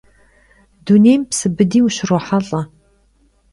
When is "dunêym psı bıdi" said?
0.85-1.79